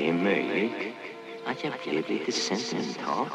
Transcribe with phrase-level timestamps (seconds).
[0.00, 0.72] Det är möjligt
[1.46, 3.30] att jag blev.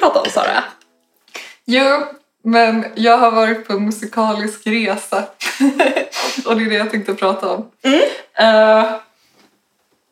[0.00, 0.64] Prata om Sara?
[1.64, 2.04] Jo,
[2.44, 5.16] men jag har varit på en musikalisk resa.
[6.46, 7.70] och det är det jag tänkte prata om.
[8.38, 8.84] Eh,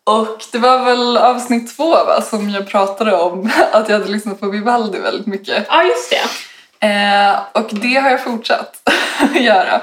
[0.05, 4.41] och det var väl avsnitt två va, som jag pratade om att jag hade lyssnat
[4.41, 5.67] på Vivaldi väldigt mycket.
[5.69, 6.87] Ja, just det.
[6.87, 8.83] Eh, och det har jag fortsatt
[9.21, 9.81] att göra.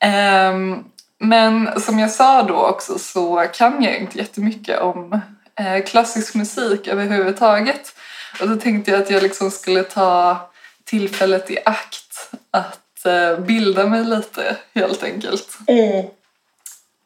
[0.00, 0.84] Ehm,
[1.18, 5.20] men som jag sa då också så kan jag inte jättemycket om
[5.60, 7.93] eh, klassisk musik överhuvudtaget.
[8.40, 10.38] Och då tänkte jag att jag liksom skulle ta
[10.84, 15.58] tillfället i akt att eh, bilda mig lite helt enkelt.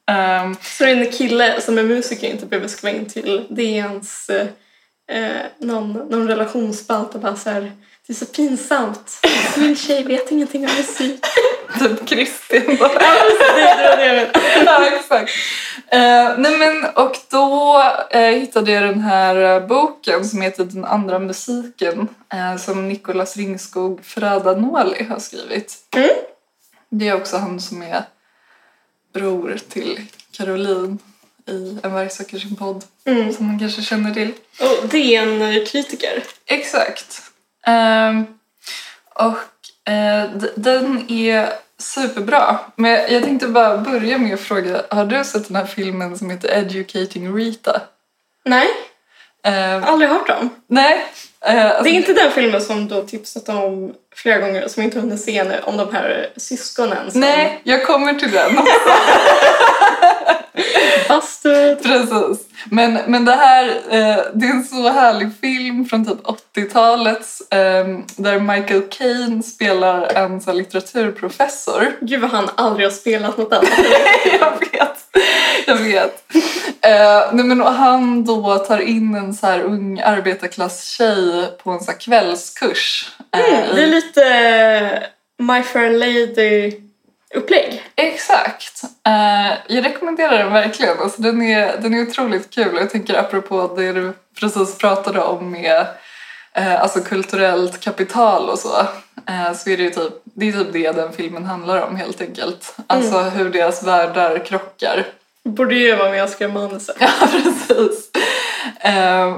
[0.07, 4.47] Ehm, Så en kille som är musiker inte behöver skriva in till DNs eh,
[5.59, 7.73] någon, någon relationsspalt och bara så här,
[8.07, 9.21] det är så pinsamt.
[9.57, 11.21] Min tjej vet ingenting om musik.
[11.79, 12.93] Typ Kristin bara.
[14.67, 15.31] ja, exakt.
[15.91, 20.85] Eh, nej men, och då eh, hittade jag den här eh, boken som heter Den
[20.85, 25.75] andra musiken eh, som Nicolas Ringskog Fradanoli har skrivit.
[25.97, 26.11] Mm.
[26.91, 28.03] Det är också han som är
[29.15, 30.01] bror till
[30.33, 30.99] Caroline
[31.47, 33.33] i En varg söker sin podd Mm.
[33.33, 34.33] som man kanske känner till.
[34.61, 36.23] Och DN-kritiker.
[36.47, 37.23] Exakt.
[37.67, 38.27] Ehm,
[39.15, 39.37] och
[40.55, 42.59] den är superbra.
[42.77, 46.31] Men jag tänkte bara börja med att fråga, har du sett den här filmen som
[46.31, 47.81] heter Educating Rita?
[48.45, 48.67] Nej,
[49.45, 50.51] Ehm, aldrig hört om.
[50.67, 51.05] nej.
[51.41, 54.83] Eh, alltså, Det är inte den filmen som du har tipsat om flera gånger som
[54.83, 58.55] jag inte hunnit se nu, om de här syskonen som Nej, jag kommer till den
[61.09, 61.83] Busted.
[61.83, 62.47] Precis.
[62.71, 66.23] Men, men det här, eh, det är en så härlig film från typ
[66.57, 71.97] 80-talet eh, där Michael Caine spelar en så här, litteraturprofessor.
[72.01, 73.69] Gud vad han aldrig har spelat något annat.
[74.41, 74.99] jag vet.
[75.67, 76.25] Jag vet.
[76.81, 81.81] Eh, nej men, och han då tar in en så här ung arbetarklasstjej på en
[81.81, 83.11] så här kvällskurs.
[83.35, 85.03] eh, Mm, det är lite eh,
[85.45, 85.91] My Fair
[87.35, 87.83] Lady-upplägg.
[87.97, 88.83] Exakt.
[89.07, 90.99] Eh, jag rekommenderar den verkligen.
[90.99, 92.77] Alltså, den, är, den är otroligt kul.
[92.77, 95.87] Jag tänker apropå det du precis pratade om med
[96.53, 98.81] eh, alltså kulturellt kapital och så.
[99.27, 102.77] Eh, så är det typ det, är typ det den filmen handlar om helt enkelt.
[102.87, 105.07] Alltså hur deras världar krockar.
[105.45, 106.97] Borde ju vara med skriva manuset.
[107.01, 108.11] Ja, precis.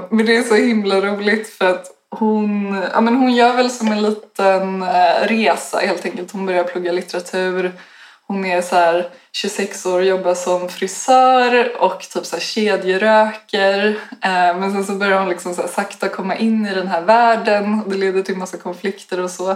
[0.09, 3.87] Men det är så himla roligt för att hon, ja, men hon gör väl som
[3.87, 6.31] en liten eh, resa helt enkelt.
[6.31, 7.71] Hon börjar plugga litteratur.
[8.27, 13.87] Hon är så här 26 år och jobbar som frisör och typ så här kedjeröker.
[14.21, 17.81] Eh, men sen så börjar hon liksom så sakta komma in i den här världen.
[17.87, 19.51] Det leder till massa konflikter och så.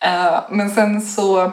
[0.00, 1.52] Eh, men sen så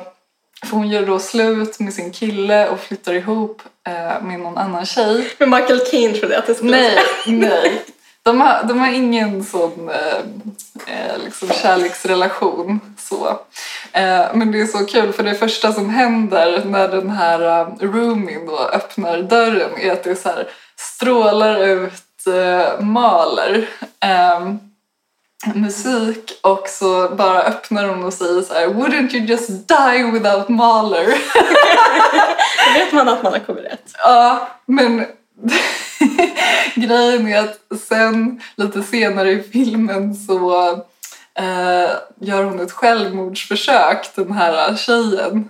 [0.65, 4.85] får hon göra då slut med sin kille och flyttar ihop eh, med någon annan
[4.85, 5.29] tjej.
[5.37, 7.85] Men Michael Caine trodde jag att det skulle Nej, nej.
[8.23, 10.17] De har, de har ingen sån eh,
[10.87, 12.79] eh, liksom kärleksrelation.
[12.97, 13.27] Så.
[13.91, 17.67] Eh, men det är så kul för det första som händer när den här eh,
[17.79, 20.47] roomien då öppnar dörren är att det så här
[20.77, 23.69] strålar ut eh, maler.
[23.99, 24.53] Eh,
[25.55, 30.49] musik och så bara öppnar hon och säger så här Wouldn't you just die without
[30.49, 31.05] Mahler?
[32.67, 33.91] Då vet man att man har kommit rätt.
[33.97, 35.05] Ja, men
[36.75, 40.71] grejen är att sen lite senare i filmen så
[41.39, 41.89] eh,
[42.19, 45.49] gör hon ett självmordsförsök, den här tjejen.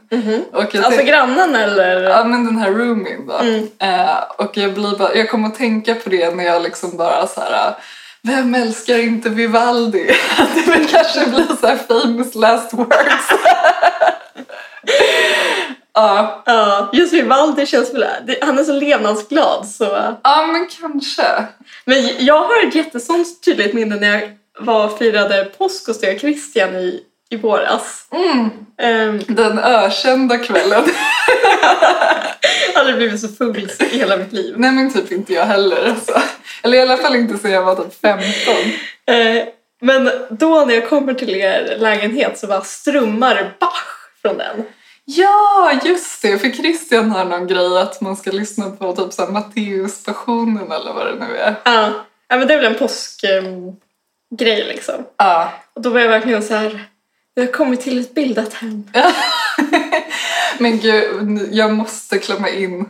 [0.54, 2.02] Och jag Alltså tänk- grannen eller?
[2.02, 3.38] Ja men den här roomien då.
[3.38, 3.68] Mm.
[3.80, 7.28] Eh, och jag, blir bara, jag kommer att tänka på det när jag liksom bara
[7.28, 7.74] så här.
[8.22, 10.16] Vem älskar inte Vivaldi?
[10.56, 13.30] det vill kanske bli så famous last words.
[15.94, 18.06] ja, Ja, just Vivaldi känns väl...
[18.42, 20.16] Han är så levnadsglad så...
[20.24, 21.24] ja, men kanske.
[21.86, 26.20] Men jag har ett jättesånt tydligt minne när jag var firade påsk hos dig och
[26.20, 27.00] Christian i,
[27.30, 28.08] i våras.
[28.12, 28.50] Mm.
[29.10, 30.84] Um, Den ökända kvällen.
[31.64, 34.56] jag har aldrig blivit så full i hela mitt liv.
[34.58, 35.90] Nej men typ inte jag heller.
[35.90, 36.22] Alltså.
[36.64, 38.24] Eller i alla fall inte sen jag var typ 15.
[39.06, 39.48] Eh,
[39.82, 43.86] men då när jag kommer till er lägenhet så bara strömmar Bach
[44.22, 44.66] från den.
[45.06, 46.38] Ja, just det.
[46.38, 50.72] För Christian har någon grej att man ska lyssna på typ så här Matteus passionen
[50.72, 51.56] eller vad det nu är.
[51.66, 51.92] Ja.
[52.28, 53.76] Ja, men det är väl en påskgrej
[54.68, 54.96] liksom.
[55.18, 55.54] Ja.
[55.74, 56.86] Och då var jag verkligen så här,
[57.36, 58.84] vi har kommit till ett bildat hem.
[60.58, 62.90] Men gud, jag måste klämma in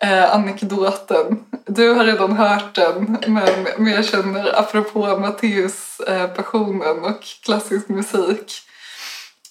[0.00, 1.44] eh, anekdoten.
[1.66, 7.88] Du har redan hört den, men, men jag känner apropå Matteus eh, passionen och klassisk
[7.88, 8.52] musik.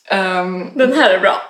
[0.10, 1.42] Ehm, Den här är bra.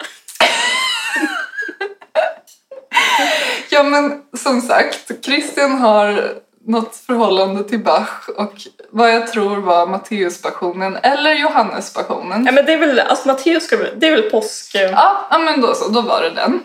[3.69, 6.33] ja men som sagt, Christian har
[6.67, 8.53] något förhållande till Bach och
[8.89, 12.45] vad jag tror var Matteuspassionen eller Johannespassionen.
[12.45, 14.75] Ja, men det är väl, alltså Matteus det är väl påsk...
[14.75, 16.59] Ja, ja men då så, då var det den.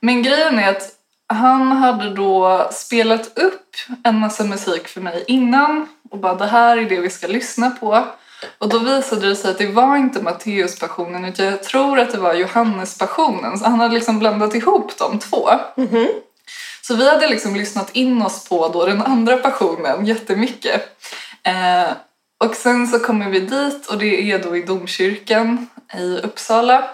[0.00, 0.88] Men grejen är att
[1.26, 6.76] han hade då spelat upp en massa musik för mig innan och bara det här
[6.76, 8.04] är det vi ska lyssna på.
[8.58, 12.18] Och då visade det sig att det var inte Matteuspassionen utan jag tror att det
[12.18, 13.58] var Johannespassionen.
[13.58, 15.48] Så han hade liksom blandat ihop de två.
[15.76, 16.08] Mhm.
[16.82, 20.98] Så vi hade liksom lyssnat in oss på då den andra passionen jättemycket.
[21.42, 21.92] Eh,
[22.44, 25.68] och sen så kommer vi dit och det är då i domkyrkan
[25.98, 26.90] i Uppsala.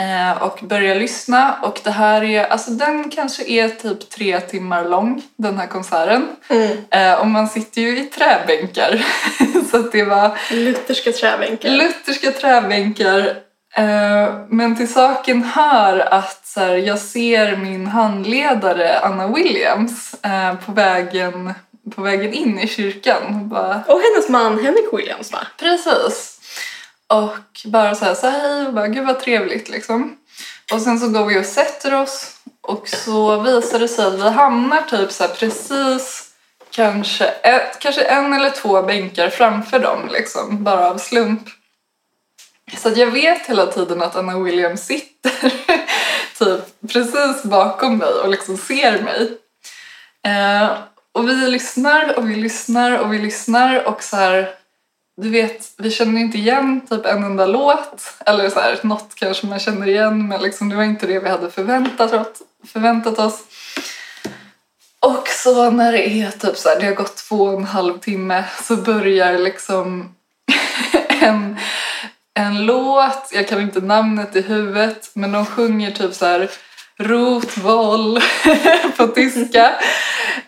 [0.00, 4.88] Eh, och börjar lyssna och det här är, alltså den kanske är typ tre timmar
[4.88, 6.28] lång den här konserten.
[6.48, 6.76] Mm.
[6.90, 9.06] Eh, och man sitter ju i träbänkar.
[9.70, 11.70] så det var Lutherska träbänkar.
[11.70, 13.36] Lutherska träbänkar.
[13.76, 20.14] Eh, men till saken hör att så här, jag ser min handledare Anna Williams
[20.66, 21.54] på, vägen,
[21.94, 23.48] på vägen in i kyrkan.
[23.48, 25.46] Bara, Och hennes man Henrik Williams va?
[25.58, 26.31] Precis.
[27.12, 30.16] Och bara så här, så här hej och bara gud vad trevligt liksom.
[30.72, 34.28] Och sen så går vi och sätter oss och så visar det sig att vi
[34.28, 36.30] hamnar typ så här precis
[36.70, 41.42] kanske, ett, kanske en eller två bänkar framför dem liksom, bara av slump.
[42.76, 45.52] Så att jag vet hela tiden att Anna Williams sitter
[46.38, 49.38] typ precis bakom mig och liksom ser mig.
[50.26, 50.70] Eh,
[51.12, 54.61] och vi lyssnar och vi lyssnar och vi lyssnar och så här
[55.16, 58.02] du vet, vi känner inte igen typ en enda låt.
[58.26, 61.28] Eller så här, något kanske man känner igen men liksom, det var inte det vi
[61.28, 62.42] hade förväntat oss.
[62.66, 63.42] Förväntat oss.
[65.00, 67.98] Och så när det är typ så här, det har gått två och en halv
[67.98, 70.14] timme så börjar liksom
[71.08, 71.56] en,
[72.34, 76.50] en låt, jag kan inte namnet i huvudet, men de sjunger typ så här
[77.02, 78.20] Rotvoll
[78.96, 79.72] på tyska.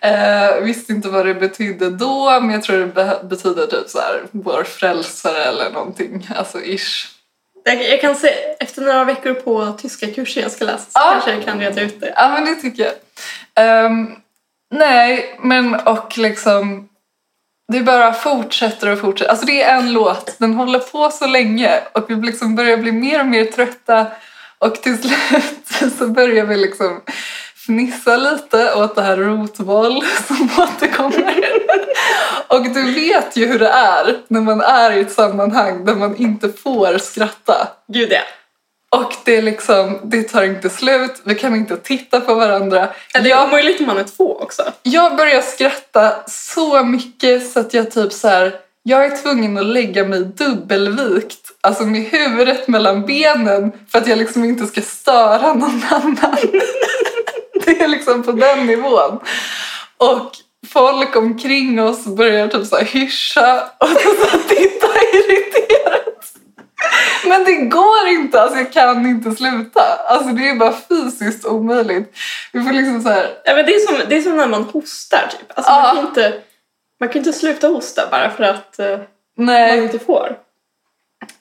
[0.01, 3.99] Eh, visste inte vad det betydde då, men jag tror det be- betyder typ så
[3.99, 6.29] här vår frälsare eller någonting.
[6.37, 7.07] Alltså ish.
[7.65, 8.29] Jag, jag kan se,
[8.61, 11.11] efter några veckor på tyska kursen jag ska läsa så Ja.
[11.13, 12.13] kanske jag kan reda ut det.
[12.17, 12.95] Ja, men det tycker jag.
[13.65, 14.11] Ehm,
[14.75, 16.89] nej, men och liksom...
[17.73, 19.31] Det bara fortsätter och fortsätter.
[19.31, 22.93] Alltså det är en låt, den håller på så länge och vi liksom börjar bli
[22.93, 24.07] mer och mer trötta
[24.59, 25.64] och till slut
[25.99, 27.01] så börjar vi liksom
[27.67, 31.45] fnissa lite åt det här rotboll som återkommer.
[32.49, 36.17] Och du vet ju hur det är när man är i ett sammanhang där man
[36.17, 37.69] inte får skratta.
[37.89, 38.21] Gud ja.
[39.01, 42.89] Och det är liksom, det tar inte slut, vi kan inte titta på varandra.
[43.15, 44.63] Eller Jag, jag omöjligt om man är två också.
[44.83, 48.53] jag börjar skratta så mycket så att jag typ så här,
[48.87, 54.19] jag är tvungen att lägga mig dubbelvikt, alltså med huvudet mellan benen för att jag
[54.19, 56.37] liksom inte ska störa någon annan.
[57.65, 59.21] Det är liksom på den nivån.
[59.97, 60.33] Och
[60.69, 66.35] folk omkring oss börjar typ så här hyscha och så titta irriterat.
[67.27, 69.83] Men det går inte, alltså jag kan inte sluta.
[70.09, 72.17] Alltså det är bara fysiskt omöjligt.
[72.53, 74.63] Vi får liksom så här, Ja, men det, är som, det är som när man
[74.63, 75.59] hostar typ.
[75.59, 76.33] Alltså, man, kan inte,
[77.01, 78.99] man kan inte sluta hosta bara för att eh,
[79.37, 79.83] man nej.
[79.83, 80.37] inte får.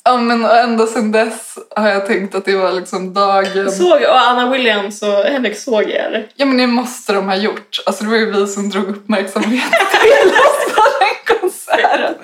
[0.04, 3.72] Ja men ända sedan dess har jag tänkt att det var liksom dagen.
[3.72, 6.28] Såg, och Anna Williams och Henrik såg er.
[6.36, 7.84] Ja men det måste de ha gjort.
[7.86, 12.16] Alltså det var ju vi som drog uppmärksamhet till oss på den konserten.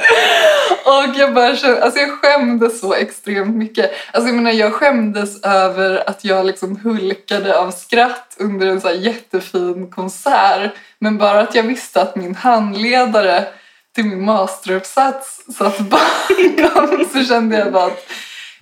[0.90, 3.92] Och jag bara alltså jag skämdes så extremt mycket.
[4.14, 8.90] Alltså jag menar jag skämdes över att jag liksom hulkade av skratt under en så
[8.90, 10.72] jättefin konsert.
[11.00, 13.48] Men bara att jag visste att min handledare
[13.96, 18.06] till min masteruppsats satt bakom så kände jag bara att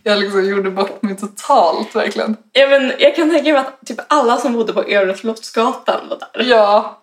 [0.04, 2.38] jag liksom gjorde bort mig totalt verkligen.
[2.52, 6.18] Ja, men jag kan tänka mig att typ alla som bodde på Övre Slottsgatan var
[6.20, 6.44] där.
[6.44, 7.02] Ja.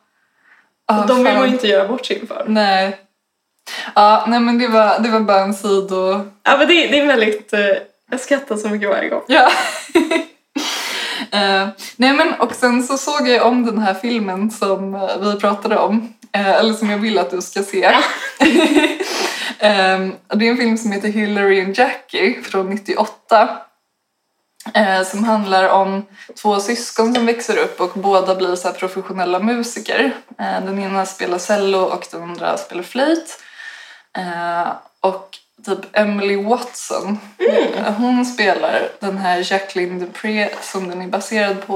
[0.87, 2.45] Ah, de vill man ju inte göra bort sig inför.
[2.49, 3.04] Nej.
[3.95, 6.13] Ja, nej men det var, det var bara en sido...
[6.43, 7.53] Ja, men det, det är väldigt...
[7.53, 7.61] Eh,
[8.11, 9.23] jag skrattar så mycket varje gång.
[9.27, 9.51] Ja.
[11.31, 15.41] Eh, nej men och sen så såg jag om den här filmen som eh, vi
[15.41, 16.15] pratade om.
[16.33, 17.91] eh, eller som jag vill att du ska se.
[19.59, 19.99] Eh,
[20.35, 23.49] det är en film som heter Hillary and Jackie från 98.
[24.75, 26.07] Eh, som handlar om
[26.43, 30.13] två syskon som växer upp och båda blir så professionella musiker.
[30.39, 33.39] Den ena spelar cello och den andra spelar flöjt.
[34.17, 41.07] Eh, och typ Emily Watson, eh, hon spelar den här Jacqueline Dupré som den är
[41.07, 41.75] baserad på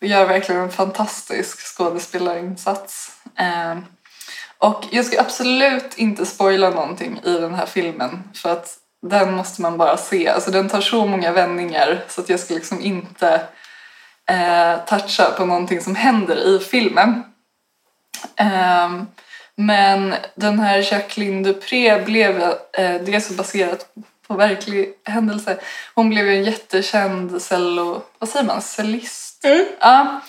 [0.00, 3.12] och gör verkligen en fantastisk skådespelarinsats.
[3.38, 3.78] Eh,
[4.58, 9.62] och jag ska absolut inte spoila någonting i den här filmen för att den måste
[9.62, 10.28] man bara se.
[10.28, 13.42] Alltså den tar så många vändningar så att jag ska liksom inte
[14.30, 17.22] eh, toucha på någonting som händer i filmen.
[18.36, 19.06] Ehm,
[19.56, 22.40] men den här Jacqueline Dupré blev
[22.72, 23.86] eh, dels baserat
[24.26, 25.58] på verklig händelse.
[25.94, 28.02] Hon blev ju en jättekänd cello...
[28.18, 28.62] Vad säger man?
[28.62, 29.44] Cellist?
[29.44, 29.64] Mm.
[29.80, 30.20] Ja.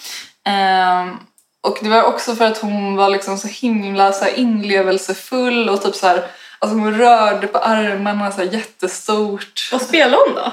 [0.46, 1.18] Ehm,
[1.62, 5.82] och det var också för att hon var liksom så himla så här inlevelsefull och
[5.82, 6.28] typ så här,
[6.60, 9.70] alltså hon rörde på armarna så här jättestort.
[9.72, 10.52] Vad spelar hon då?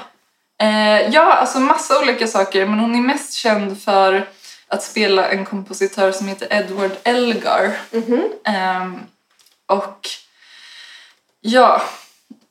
[0.65, 4.27] Eh, ja, alltså massa olika saker men hon är mest känd för
[4.67, 7.71] att spela en kompositör som heter Edward Elgar.
[8.45, 8.99] Ehm,
[9.65, 10.07] och
[11.41, 11.81] ja,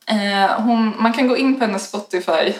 [0.07, 2.53] eh, hon, man kan gå in på hennes Spotify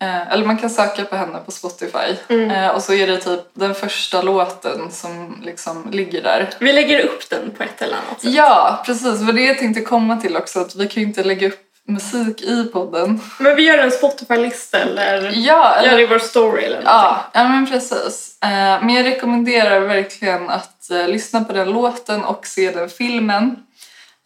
[0.00, 3.40] eh, eller man kan söka på henne på Spotify eh, och så är det typ
[3.52, 6.50] den första låten som liksom ligger där.
[6.60, 8.32] Vi lägger upp den på ett eller annat sätt.
[8.32, 9.20] Ja, precis.
[9.20, 10.60] Vad det jag tänkte komma till också.
[10.60, 13.20] Att vi kan ju inte lägga upp musik i podden.
[13.38, 16.92] Men vi gör en Spotify-lista eller Ja, eller gör det i vår story eller någonting.
[16.92, 18.38] Ja, ja men precis.
[18.42, 18.48] Eh,
[18.82, 23.56] men jag rekommenderar verkligen att eh, lyssna på den låten och se den filmen.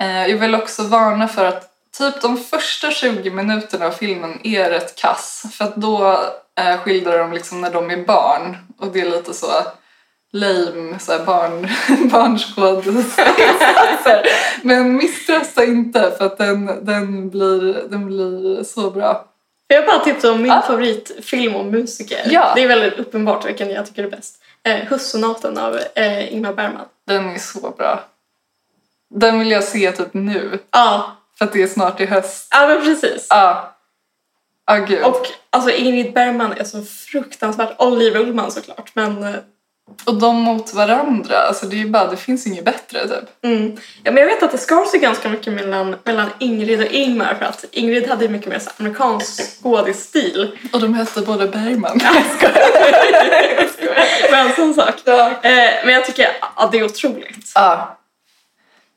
[0.00, 4.70] Eh, jag vill också varna för att typ de första 20 minuterna av filmen är
[4.70, 5.44] rätt kass.
[5.52, 6.20] För att då
[6.84, 9.46] skildrar de liksom när de är barn och det är lite så
[10.32, 11.68] lame så här barn,
[12.10, 14.26] barnskådisinsatser.
[14.62, 19.12] Men misströsta inte för att den, den, blir, den blir så bra.
[19.70, 20.62] Får jag bara tipsa om min Ah.
[20.62, 22.20] favoritfilm om musiker?
[22.30, 22.52] Ja.
[22.56, 24.42] Det är väldigt uppenbart vilken jag tycker är bäst.
[24.62, 26.86] Eh, Hussonaten av eh, Ingmar Bergman.
[27.06, 28.04] Den är så bra.
[29.10, 30.58] Den vill jag se typ nu.
[30.70, 32.48] Ja, För att det är snart i höst.
[32.50, 33.26] ja men precis.
[33.30, 33.74] Ja.
[34.66, 35.04] Ja, gud.
[35.04, 39.36] Och, alltså Ingrid Bergman är så fruktansvärt Oliver Ullman såklart men
[40.06, 41.38] eh, de mot varandra.
[41.38, 43.44] Alltså det är bara, det finns inget bättre typ.
[43.44, 43.76] Mm.
[44.02, 47.34] Ja, men jag vet att det skar sig ganska mycket mellan, mellan Ingrid och Ingmar
[47.34, 50.58] för att Ingrid hade mycket mer så amerikansk skådisstil.
[50.72, 52.00] Och de hette både Bergman.
[54.30, 55.02] Men som sagt.
[55.04, 55.30] Ja.
[55.42, 57.52] Eh, men jag tycker att det är otroligt.
[57.54, 57.98] ja.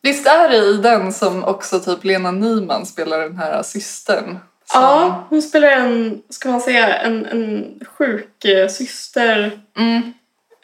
[0.01, 4.25] Visst är det i den som också typ Lena Nyman spelar den här systern?
[4.65, 4.81] Som...
[4.81, 9.59] Ja, hon spelar en, ska man säga, en, en sjuk eh, syster.
[9.77, 10.13] Mm.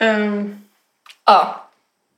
[0.01, 0.61] Ehm,
[1.25, 1.69] Ja.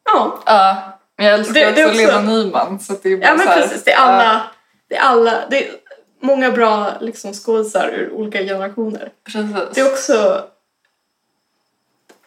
[0.06, 0.40] ja.
[0.46, 0.82] ja.
[1.18, 2.80] Men jag älskar Det- också, det också- Lena Nyman.
[2.80, 3.84] Så det är bara ja, men här, precis.
[3.84, 4.42] Det är alla,
[4.90, 5.76] det är alla, det är
[6.22, 9.12] många bra liksom, skådisar ur olika generationer.
[9.24, 9.56] Precis.
[9.76, 10.46] Det är också...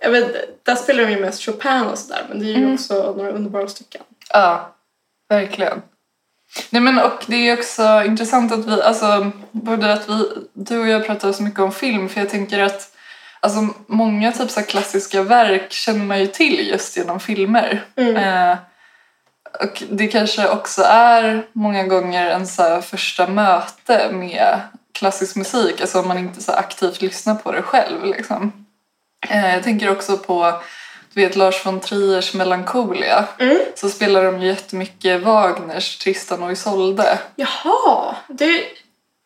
[0.00, 2.74] Jag vet, där spelar de ju mest Chopin och sådär men det är ju Mm.
[2.74, 4.02] också några underbara stycken.
[4.32, 4.74] Ja,
[5.28, 5.82] verkligen.
[6.70, 10.88] Nej men och det är också intressant att vi, alltså både att vi, du och
[10.88, 12.95] jag pratar så mycket om film för jag tänker att
[13.46, 17.84] alltså många typ så klassiska verk känner man ju till just genom filmer.
[17.96, 18.16] Mm.
[18.16, 18.58] Eh,
[19.60, 24.60] och det kanske också är många gånger en så första möte med
[24.92, 28.66] klassisk musik, alltså om man inte så aktivt lyssnar på det själv liksom.
[29.28, 30.60] Eh, jag tänker också på
[31.16, 33.58] du vet Lars von Triers Melancholia Mm.
[33.74, 37.18] så spelar de ju jättemycket Wagners Tristan och Isolde.
[37.36, 38.64] Jaha, det...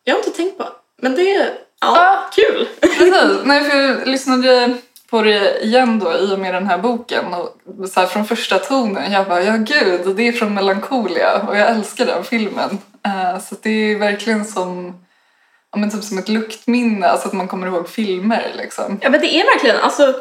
[0.03, 0.67] Jag har inte tänkt på.
[1.01, 1.49] Men det är...
[1.81, 2.67] Ja, kul!
[2.81, 4.77] Precis, nej för jag lyssnade
[5.09, 7.57] på det igen då i och med den här boken och
[7.89, 11.69] så här, från första tonen jag bara ja gud det är från Melancholia och jag
[11.69, 12.77] älskar den filmen.
[13.05, 14.99] Eh, så det är verkligen som,
[15.71, 18.99] ja, men typ som ett luktminne, alltså att man kommer ihåg filmer liksom.
[19.01, 20.13] Ja men det är verkligen, alltså...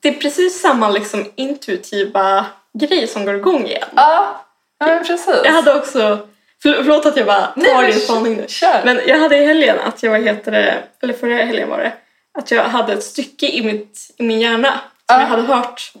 [0.00, 2.46] Det är precis samma liksom intuitiva
[2.78, 3.88] grej som går igång igen.
[3.96, 4.44] Ja,
[4.78, 5.40] ja precis.
[5.44, 6.18] Jag hade också...
[6.62, 8.44] Förl- Förlåt att jag bara Nej, tar men din spaning nu.
[8.48, 8.82] Kör!
[8.84, 11.92] Men jag hade i helgen att jag, vad heter det, eller förra helgen var det,
[12.38, 15.20] att jag hade ett stycke i, mitt, i min hjärna som Ja.
[15.20, 15.92] jag hade hört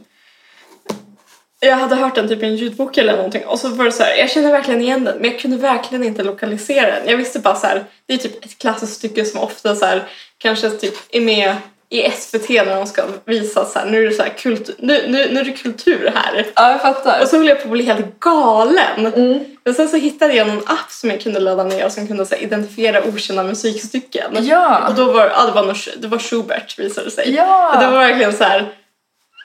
[1.60, 4.02] jag hade hört den typ i en ljudbok eller någonting och så var det så
[4.02, 7.08] här, jag kände verkligen igen den men jag kunde verkligen inte lokalisera den.
[7.08, 10.08] Jag visste bara så här, det är typ ett klassiskt stycke som ofta så här,
[10.38, 11.56] kanske typ är med
[11.90, 15.04] i SVT när de ska visa så här, nu är det så här kultur, nu,
[15.08, 16.46] nu, nu är det kultur här.
[16.54, 17.22] Ja, jag fattar.
[17.22, 19.06] Och så höll jag på att bli helt galen.
[19.06, 19.44] Mm.
[19.64, 22.34] Men sen så hittade jag någon app som jag kunde ladda ner som kunde så
[22.34, 24.36] här, identifiera okända musikstycken.
[24.40, 24.88] Ja!
[24.88, 27.34] Och då var ja, det, var något, det var Schubert visade det sig.
[27.34, 27.74] Ja!
[27.74, 28.72] Och det var verkligen så här,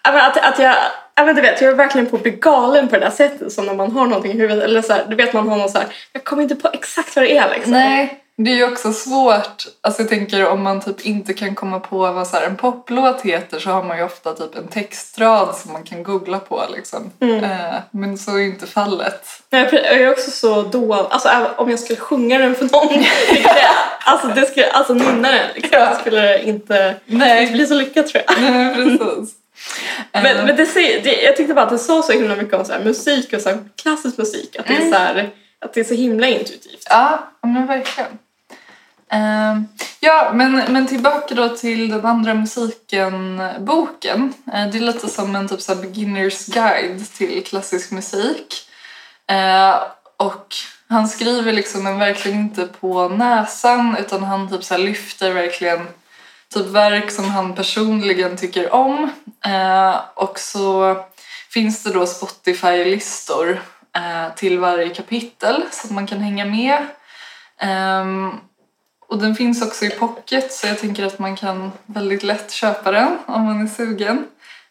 [0.04, 0.76] att, att jag,
[1.16, 3.52] ja, men du vet, jag var verkligen på att bli galen på det där sättet
[3.52, 4.64] som när man har någonting i huvudet.
[4.64, 7.16] Eller så här, du vet man har någon så här, jag kommer inte på exakt
[7.16, 7.72] vad det är liksom.
[7.72, 11.80] Nej, Det är ju också svårt, alltså jag tänker om man typ inte kan komma
[11.80, 15.74] på vad så en poplåt heter så har man ju ofta typ en textrad som
[15.74, 17.12] man kan googla på liksom.
[17.20, 17.44] Mm.
[17.44, 19.26] Eh, men så är ju inte fallet.
[19.50, 23.04] Nej, Jag är också så dålig, alltså om jag skulle sjunga den för någon,
[24.06, 25.96] alltså, det skulle, alltså nynna den, liksom, Ja.
[26.00, 27.42] skulle inte Nej.
[27.42, 28.42] inte bli så lyckat tror jag.
[28.42, 29.36] Nej, precis.
[30.14, 32.74] Men, Eh, men det, jag tyckte bara att det sa så himla mycket om så
[32.74, 34.92] här, musik och så här, klassisk musik, att det, är Mm.
[34.92, 35.30] så här,
[35.64, 36.88] att det är så himla intuitivt.
[36.90, 38.20] Ja, men verkligen.
[39.10, 39.68] Ehm,
[40.00, 44.34] ja, men, men tillbaka då till den andra musiken-boken.
[44.54, 48.70] Ehm, det är lite som en typ så här beginners guide till klassisk musik.
[49.28, 49.80] Ehm,
[50.18, 50.56] och
[50.88, 55.88] han skriver liksom en verkligen inte på näsan utan han typ så här lyfter verkligen
[56.54, 59.10] typ verk som han personligen tycker om.
[60.16, 60.98] Och så
[61.50, 63.62] finns det då Spotify-listor
[63.96, 66.86] Eh, till varje kapitel så att man kan hänga med.
[67.58, 68.32] Ehm,
[69.08, 72.92] och den finns också i pocket så jag tänker att man kan väldigt lätt köpa
[72.92, 74.26] den om man är sugen.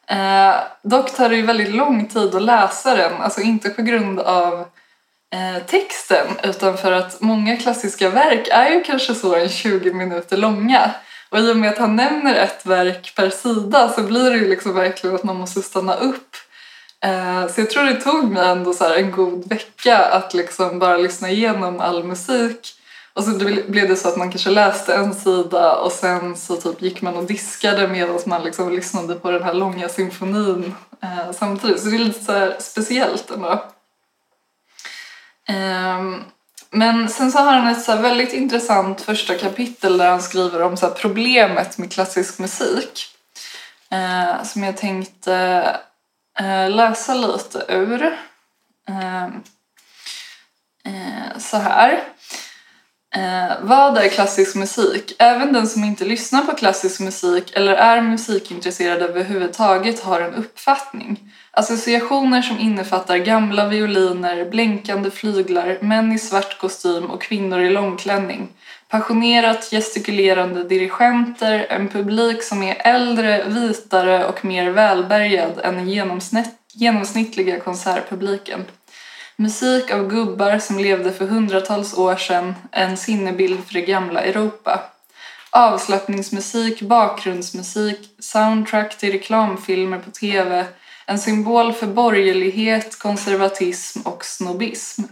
[0.07, 4.21] Eh, dock tar det ju väldigt lång tid att läsa den, alltså inte på grund
[4.21, 4.67] av
[5.33, 10.37] eh, texten utan för att många klassiska verk är ju kanske så en 20 minuter
[10.37, 10.91] långa.
[11.29, 14.49] Och i och med att han nämner ett verk per sida så blir det ju
[14.49, 16.37] liksom verkligen att man måste stanna upp.
[17.05, 20.79] Eh, så jag tror det tog mig ändå så här en god vecka att liksom
[20.79, 22.75] bara lyssna igenom all musik.
[23.15, 23.31] Och så
[23.69, 27.17] blev det så att man kanske läste en sida och sen så typ gick man
[27.17, 31.83] och diskade medan man liksom lyssnade på den här långa symfonin eh, samtidigt.
[31.83, 33.65] Så det är lite så här speciellt ändå.
[35.49, 36.25] Ehm,
[36.71, 40.63] men sen så har han ett så här väldigt intressant första kapitel där han skriver
[40.63, 43.09] om så här problemet med klassisk musik.
[43.91, 45.65] Eh, som jag tänkte
[46.39, 48.03] Eh, läsa lite ur.
[48.89, 49.25] Eh,
[50.85, 52.03] eh, så här.
[53.15, 55.17] Eh, vad är klassisk musik?
[55.19, 61.33] Även den som inte lyssnar på klassisk musik eller är musikintresserad överhuvudtaget har en uppfattning.
[61.51, 68.49] Associationer som innefattar gamla violiner, blänkande flyglar, män i svart kostym och kvinnor i långklänning.
[68.93, 75.89] Passionerat gestikulerande dirigenter, en publik som är äldre, vitare och mer välbärgad än den
[76.75, 78.65] genomsnittliga konsertpubliken.
[79.37, 84.83] Musik av gubbar som levde för hundratals år sedan, en sinnebild för det gamla Europa.
[85.51, 90.65] Avslappningsmusik, bakgrundsmusik, soundtrack till reklamfilmer på tv,
[91.07, 95.03] en symbol för borgerlighet, konservatism och snobbism.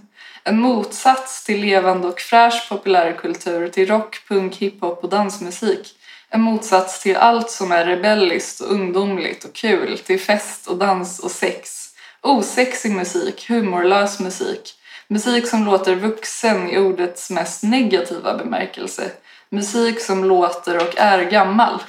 [0.44, 5.94] En motsats till levande och fräsch populärkultur, till rock, punk, hiphop och dansmusik.
[6.30, 11.18] En motsats till allt som är rebelliskt och ungdomligt och kul, till fest och dans
[11.18, 11.88] och sex.
[12.20, 14.74] Osexig musik, humorlös musik.
[15.08, 19.10] Musik som låter vuxen i ordets mest negativa bemärkelse.
[19.48, 21.82] Musik som låter och är gammal.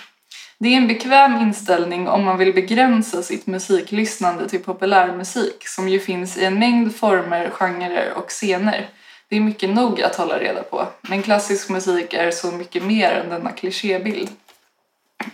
[0.62, 6.00] Det är en bekväm inställning om man vill begränsa sitt musiklyssnande till populärmusik som ju
[6.00, 8.90] finns i en mängd former, genrer och scener.
[9.30, 13.12] Det är mycket nog att hålla reda på, men klassisk musik är så mycket mer
[13.12, 14.30] än denna klichébild.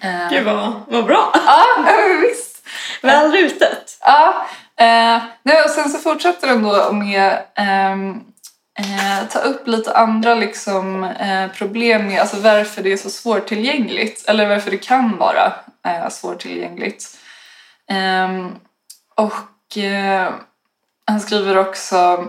[0.01, 1.31] Eh, Gud vad, vad bra!
[1.45, 1.65] Ja,
[2.21, 2.67] visst!
[3.01, 3.97] Väl rutet.
[4.01, 4.45] Ja,
[4.79, 8.21] eh, och sen så fortsätter den då med ehm,
[8.77, 14.29] eh, ta upp lite andra liksom, eh, problem med alltså varför det är så svårtillgängligt
[14.29, 15.53] eller varför det kan vara
[15.87, 17.17] eh, svårtillgängligt.
[17.89, 18.55] Ehm,
[19.15, 20.33] och eh,
[21.05, 22.25] han skriver också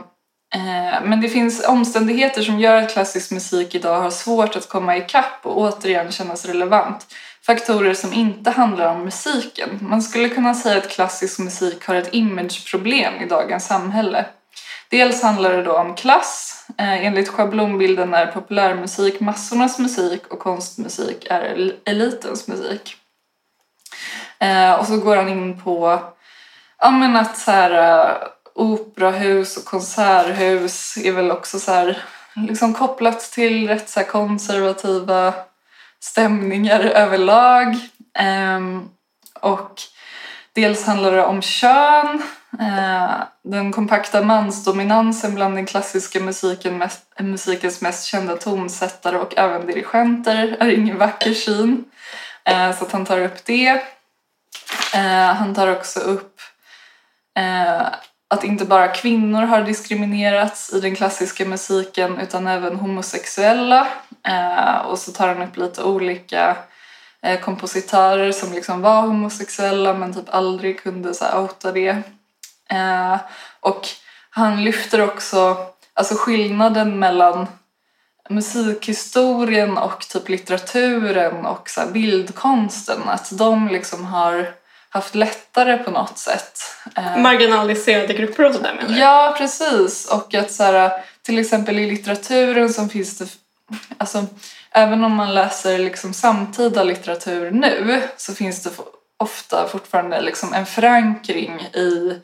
[0.54, 4.96] eh, men det finns omständigheter som gör att klassisk musik idag har svårt att komma
[4.96, 7.06] ikapp och återigen kännas relevant.
[7.46, 9.68] Faktorer som inte handlar om musiken.
[9.80, 14.26] Man skulle kunna säga att klassisk musik har ett imageproblem i dagens samhälle.
[14.90, 16.64] Dels handlar det då om klass.
[16.78, 22.96] Eh, enligt schablonbilden är populärmusik massornas musik och konstmusik är elitens musik.
[24.38, 26.00] Eh, och så går han in på
[26.78, 28.16] ja, men att så här, eh,
[28.54, 32.02] operahus och konserthus är väl också så här,
[32.34, 35.34] liksom kopplat till rätt så här, konservativa
[36.00, 37.76] stämningar överlag.
[38.18, 38.88] Ehm,
[39.40, 39.80] och
[40.60, 42.22] dels handlar det om kön,
[42.60, 49.66] eh, den kompakta mansdominansen bland den klassiska musiken mest, musikens mest kända tonsättare och även
[49.66, 51.84] dirigenter är ingen vacker syn.
[52.44, 53.82] Eh, så att han tar upp det.
[54.94, 56.40] Eh, han tar också upp
[58.28, 63.86] att inte bara kvinnor har diskriminerats i den klassiska musiken utan även homosexuella.
[64.84, 66.56] Och så tar han upp lite olika
[67.44, 72.02] kompositörer som liksom var homosexuella men typ aldrig kunde så här, outa det.
[72.70, 73.16] Eh,
[73.60, 73.88] och
[74.30, 75.56] han lyfter också
[75.94, 77.46] alltså skillnaden mellan
[78.28, 83.08] musikhistorien och typ litteraturen och så bildkonsten.
[83.08, 84.52] Att de liksom har
[84.90, 86.60] haft lättare på något sätt.
[86.96, 88.98] Eh, Marginaliserade grupper och sådär menar du?
[88.98, 90.06] Ja, precis.
[90.06, 93.26] Och att så här, till exempel i litteraturen så finns det...
[93.98, 94.26] Alltså,
[94.78, 98.70] även om man läser liksom samtida litteratur nu så finns det
[99.16, 102.20] ofta fortfarande liksom en förankring i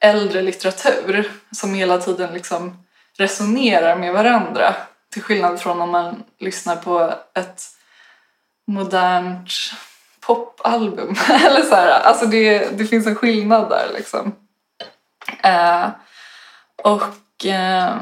[0.00, 2.84] äldre litteratur som hela tiden liksom
[3.18, 4.74] resonerar med varandra.
[5.12, 7.62] Till skillnad från om man lyssnar på ett
[8.66, 9.50] modernt
[10.20, 11.14] popalbum.
[11.46, 14.34] Eller så här, alltså det, det finns en skillnad där liksom.
[15.42, 15.88] Eh,
[16.82, 17.96] och eh,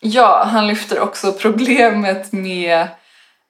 [0.00, 2.80] ja, han lyfter också problemet med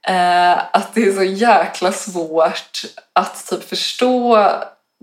[0.09, 2.83] eh, att det är så jäkla svårt
[3.13, 4.49] att typ förstå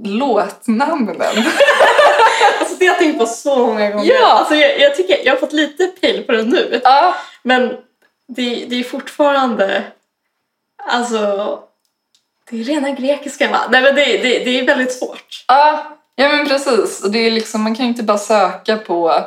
[0.04, 1.22] låtnamnen.
[2.60, 4.14] alltså det har jag tänkt på så många gånger.
[4.14, 4.28] Ja.
[4.28, 6.82] Alltså jag, jag tycker jag har fått lite pejl på det nu.
[6.84, 7.78] Ja, Men
[8.28, 9.84] det, det är fortfarande...
[10.88, 11.60] Alltså...
[12.50, 13.60] Det är rena grekiska va?
[13.70, 15.46] Nej men det, det, det är väldigt svårt.
[15.48, 17.02] ja, ja men precis.
[17.02, 19.26] Det är liksom, man kan ju inte bara söka på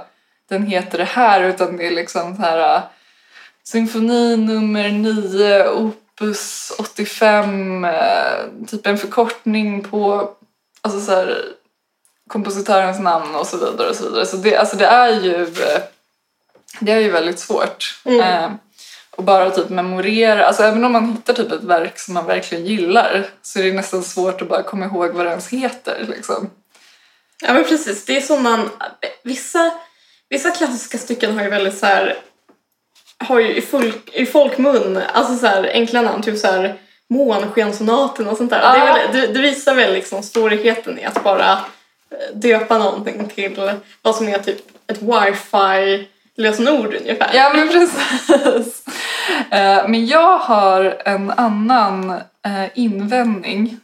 [0.48, 2.82] den heter det här utan det är liksom så här äh,
[3.64, 7.90] symfoni nummer 9 opus 85 äh,
[8.66, 10.30] typ en förkortning på
[10.80, 11.44] alltså så här,
[12.28, 14.26] kompositörens namn och så vidare och så vidare.
[14.26, 15.82] Så det, alltså det är ju äh,
[16.80, 18.00] det är ju väldigt svårt.
[18.04, 18.20] Mm.
[18.20, 18.50] Eh,
[19.11, 22.66] och bara typ memorera, alltså även om man hittar typ ett verk som man verkligen
[22.66, 26.50] gillar så är det nästan svårt att bara komma ihåg vad det ens heter liksom.
[27.40, 28.70] Ja men precis, det är som man...
[29.22, 29.70] Vissa,
[30.30, 32.16] vissa klassiska stycken har ju väldigt så här...
[33.24, 36.74] Har ju i, folk, i folkmun, alltså så här enkla namn, typ så här
[37.10, 38.60] Månskenssonaten och sånt där.
[38.60, 38.94] Det, är Ja.
[38.94, 41.58] väl, det, det visar väl liksom svårigheten i att bara eh,
[42.34, 47.30] döpa någonting till vad som är typ ett wifi lösenord ungefär.
[47.34, 48.84] Ja men precis.
[49.50, 52.10] Eh, men jag har en annan
[52.46, 53.80] eh, invändning.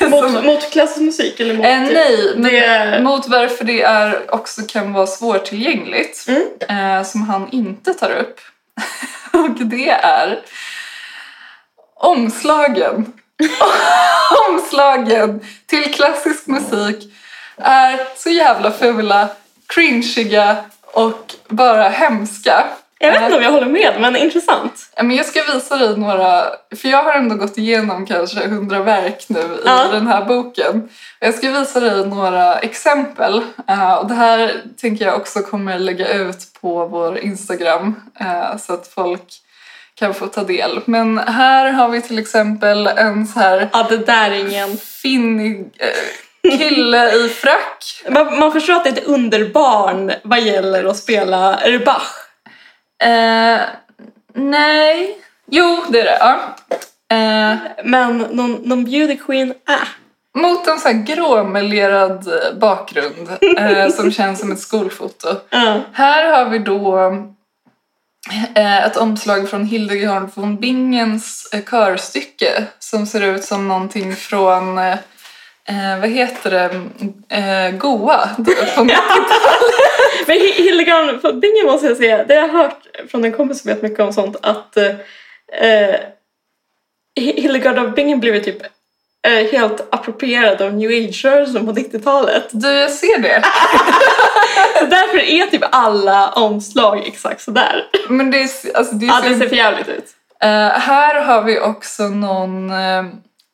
[0.00, 1.66] Mot, mot klassisk musik eller mot...
[1.66, 6.28] Eh, nej, men Det- mot varför det är också kan vara svårtillgängligt.
[6.28, 6.98] Mm.
[6.98, 8.40] Eh, som han inte tar upp.
[9.32, 10.38] Och det är
[11.94, 13.12] omslagen.
[14.50, 17.12] omslagen till klassisk musik
[17.56, 19.28] är så jävla fula,
[19.66, 22.64] cringiga och bara hemska.
[23.00, 24.90] Jag vet inte om jag håller med, men intressant.
[24.96, 26.44] Men jag ska visa dig några,
[26.76, 29.88] för jag har ändå gått igenom kanske hundra verk nu i Ja.
[29.92, 30.88] den här boken.
[31.20, 36.08] Jag ska visa dig några exempel eh, och det här tänker jag också kommer lägga
[36.14, 39.22] ut på vår Instagram eh, så att folk
[39.98, 40.80] kan få ta del.
[40.84, 44.76] Men här har vi till exempel en så här Ja, det där är ingen...
[44.76, 48.02] finnig eh, kille i frack.
[48.10, 51.58] Man, man förstår att det är ett underbarn vad gäller att spela...
[51.86, 52.27] Bach?
[53.02, 53.60] Eh,
[54.34, 55.18] nej,
[55.50, 56.18] jo det är det.
[56.20, 56.56] Ja.
[57.16, 59.88] Eh, Men någon, någon beauty queen, äh.
[60.34, 62.28] Mot en så här gråmelerad
[62.60, 65.28] bakgrund eh, som känns som ett skolfoto.
[65.50, 65.80] Ja.
[65.92, 66.98] Här har vi då
[68.54, 74.78] eh, ett omslag från Hildegard von Bingens eh, körstycke som ser ut som någonting från,
[74.78, 74.96] eh,
[75.68, 76.70] eh, vad heter det,
[77.36, 78.96] eh, Goa på 90
[80.26, 82.78] Men Hi- Hildegard von Bingen måste jag säga, det har jag hört
[83.10, 84.86] från en kompis som vet mycket om sånt att eh,
[85.62, 85.94] eh,
[87.20, 88.62] Hi- Hildegard av Bingen blev typ
[89.26, 92.44] eh, helt approprierad av new age-rörelsen på 90-talet.
[92.50, 93.42] Du, jag ser det.
[94.78, 97.84] Så därför är typ alla omslag exakt sådär.
[98.08, 100.04] Men det är, alltså, det är Ja, så det ser för jävligt ut.
[100.40, 103.04] Eh, här har vi också någon eh,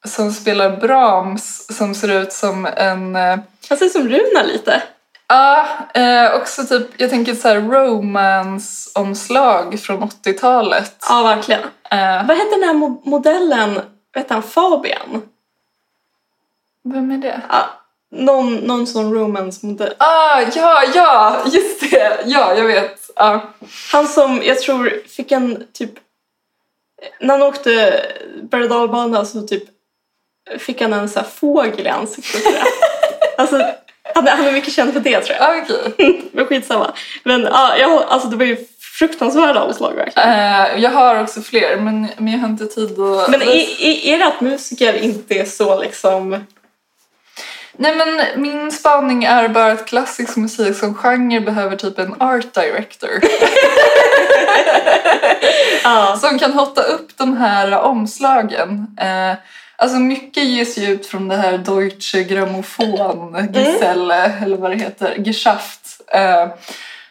[0.09, 3.17] som spelar Brahms som ser ut som en...
[3.17, 3.39] Uh,
[3.69, 4.83] Han ser ut som Runar lite.
[5.27, 10.97] Ja, eh, också typ, jag tänker så här romance-omslag från 80-talet.
[11.09, 11.61] Ja, verkligen.
[11.91, 13.81] Eh, Vad hette den här mo- modellen?
[14.15, 15.23] Vet han Fabian?
[16.85, 17.41] vem är det?
[17.49, 17.65] Ja,
[18.11, 19.95] någon, någon sån romance-modell.
[19.99, 22.19] Ah, ja, ja, just det!
[22.25, 23.11] Ja, jag vet.
[23.17, 23.41] Ja.
[23.93, 25.91] Han som jag tror fick en typ...
[27.21, 28.03] När han åkte
[28.43, 28.69] berg
[29.19, 29.65] och så typ
[30.59, 32.67] fick han en så fågel i ansiktet tror jag.
[33.39, 33.57] alltså,
[34.15, 35.51] han, han är mycket känd för det tror jag.
[35.51, 36.23] Ah, okej.
[36.33, 36.95] Men skitsamma.
[37.23, 38.57] Men ja, jag, alltså det var ju
[38.99, 40.29] fruktansvärda omslag verkligen.
[40.29, 43.31] Eh, jag har också fler, men, men jag har inte tid att...
[43.31, 46.45] Men är, är, är det att musiker inte är så liksom...
[47.77, 52.55] Nej, men min spaning är bara att klassisk musik som genre behöver typ en art
[52.55, 53.11] director.
[55.85, 58.87] Ja, som kan hotta upp de här omslagen.
[59.01, 59.37] Eh,
[59.77, 65.15] alltså mycket ges ju ut från det här Deutsche Grammophon, Geselle, eller vad det heter,
[65.19, 66.01] Geschäft.
[66.09, 66.49] Eh,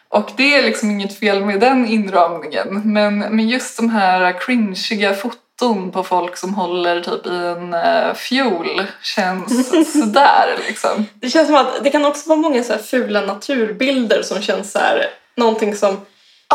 [0.08, 2.82] Och det är liksom inget fel med den inramningen.
[2.84, 8.14] Men, men just de här cringiga foton på folk som håller typ i en uh,
[8.14, 11.06] fiol känns sådär liksom.
[11.14, 14.78] Det känns som att det kan också vara många så fula naturbilder som känns så
[14.78, 15.96] här, någonting som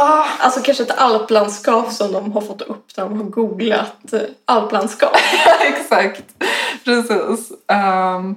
[0.02, 4.22] Ah, Alltså kanske ett alplandskap som de har fått upp när de har googlat eh,
[4.46, 5.16] alplandskap.
[5.62, 6.24] exakt,
[6.86, 7.52] precis.
[7.68, 8.36] Ehm,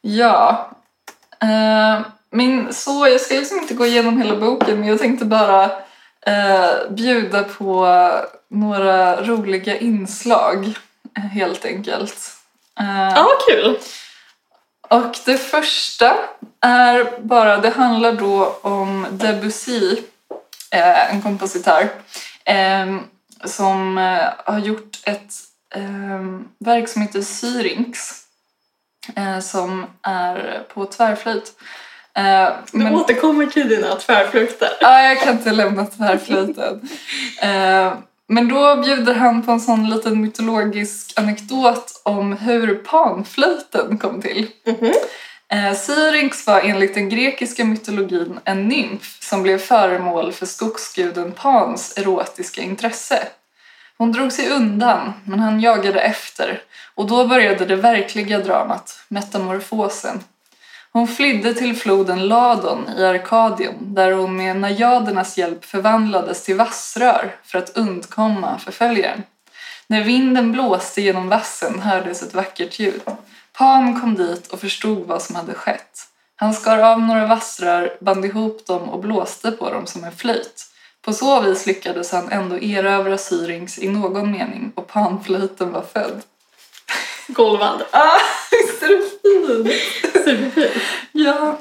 [0.00, 0.70] ja.
[1.44, 5.64] Uh, men så, jag ska liksom inte gå igenom hela boken men jag tänkte bara
[6.28, 7.86] uh, bjuda på
[8.50, 10.78] några roliga inslag
[11.32, 12.16] helt enkelt.
[12.80, 13.78] Uh, Ja, vad kul!
[14.88, 16.14] och det första
[16.60, 19.96] är bara, det handlar då om Debussy,
[20.82, 21.88] en kompositör,
[22.44, 22.96] eh,
[23.44, 25.32] som eh, har gjort ett
[25.74, 27.98] eh, verk som heter Syrinx,
[29.16, 31.52] eh, som är på tvärflöjt.
[32.16, 34.68] Eh, Du men- återkommer till dina tvärflukter.
[34.80, 36.88] Ja, jag kan inte lämna tvärflöjten.
[37.42, 37.92] Eh,
[38.26, 44.46] men då bjuder han på en sån liten mytologisk anekdot om hur panflöjten kom till.
[44.66, 44.84] Mhm.
[44.84, 44.92] Eh,
[45.54, 51.98] Eh, Syrinx var enligt den grekiska mytologin en nymf som blev föremål för skogsguden Pans
[51.98, 53.28] erotiska intresse.
[53.98, 56.62] Hon drog sig undan, men han jagade efter
[56.94, 60.24] och då började det verkliga dramat, metamorfosen.
[60.92, 67.36] Hon flydde till floden Ladon i Arkadien där hon med najadernas hjälp förvandlades till vassrör
[67.44, 69.22] för att undkomma förföljaren.
[69.86, 73.02] När vinden blåste genom vassen hördes ett vackert ljud.
[73.58, 76.00] Pan kom dit och förstod vad som hade skett.
[76.36, 80.66] Han skar av några vassrör, band ihop dem och blåste på dem som en flöjt.
[81.02, 86.22] På så vis lyckades han ändå erövra Syrinx i någon mening och panflöjten var född.
[87.28, 87.82] Golvad.
[87.90, 88.18] Ah,
[88.50, 89.82] visst är det fint?
[90.12, 90.82] Superfint.
[91.12, 91.58] Ja.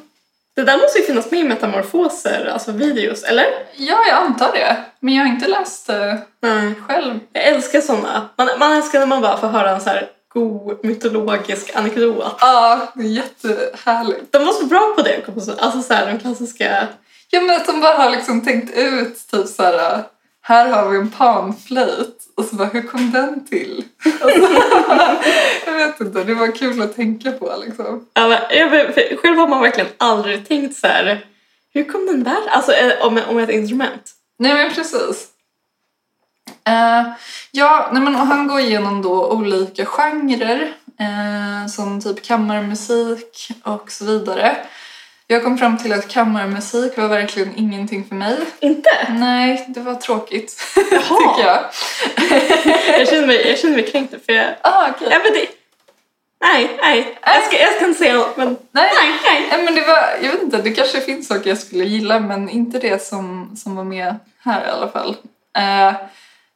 [0.55, 3.45] Det där måste ju finnas med i metamorfoser, alltså videos, eller?
[3.75, 4.77] ja, jag antar det.
[4.99, 6.75] Men jag har inte läst det Nej.
[6.87, 7.19] själv.
[7.33, 8.29] Jag älskar såna.
[8.35, 12.35] Man, man älskar när man bara får höra en så här god mytologisk anekdot.
[12.39, 14.31] Ja, det är jättehärligt.
[14.31, 15.21] De var så bra på det.
[15.59, 16.87] Alltså så här, de klassiska...
[17.29, 20.03] Ja, men att de bara har liksom tänkt ut typ så här.
[20.41, 22.27] Här har vi en panflöjt.
[22.35, 23.83] Och så bara, hur kom den till?
[24.21, 24.39] Alltså,
[25.65, 28.07] jag vet inte, det var kul att tänka på liksom.
[28.13, 31.25] Ja, men själv har man verkligen aldrig tänkt så här.
[31.73, 32.49] Hur kom den där?
[32.49, 34.11] Alltså eh, om, om ett instrument.
[34.39, 35.27] Nej men precis.
[36.67, 37.03] Eh,
[37.51, 44.05] ja, nej, men han går igenom då olika genrer eh, som typ kammarmusik och så
[44.05, 44.57] vidare.
[45.27, 48.37] Jag kom fram till att kammarmusik var verkligen ingenting för mig.
[48.59, 48.89] Inte?
[49.09, 51.01] Nej, det var tråkigt Jaha.
[51.01, 51.63] tycker jag.
[52.99, 54.47] Jag känner mig, jag känner mig kränkt för jag...
[54.61, 55.07] Ah, okej.
[55.11, 55.47] Ja, men det...
[56.41, 57.17] Nej, nej.
[57.21, 58.57] Jag ska, jag ska inte säga något, men...
[58.71, 58.91] Nej.
[58.95, 59.47] Nej, nej.
[59.51, 62.49] Nej, men det var, jag vet inte, det kanske finns saker jag skulle gilla men
[62.49, 65.15] inte det som, som var med här i alla fall.
[65.57, 65.93] Eh,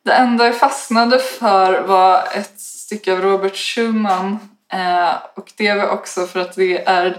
[0.08, 4.40] det enda jag fastnade för var ett stycke av Robert Schumann
[4.74, 7.18] eh, och det var också för att det är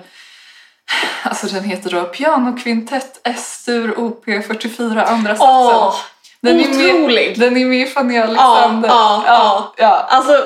[1.22, 5.48] Alltså den heter då Pianokvintett S-dur OP 44 andra satsen.
[5.48, 5.94] Åh,
[6.40, 7.40] den, är med, otrolig!
[7.40, 8.88] den är med i Fanny Alexander.
[8.88, 10.06] Ja, ja, ja.
[10.10, 10.44] Alltså,